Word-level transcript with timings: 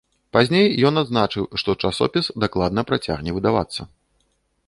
Пазней 0.35 0.67
ён 0.89 0.95
адзначыў, 1.01 1.43
што 1.61 1.75
часопіс 1.83 2.31
дакладна 2.43 2.81
працягне 2.93 3.31
выдавацца. 3.39 3.81